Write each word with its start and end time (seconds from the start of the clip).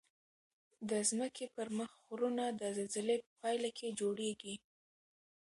د 0.89 0.91
ځمکې 1.09 1.45
پر 1.55 1.67
مخ 1.77 1.91
غرونه 2.07 2.45
د 2.59 2.61
زلزلې 2.77 3.17
په 3.25 3.31
پایله 3.41 3.69
کې 3.77 3.95
جوړیږي. 3.99 4.55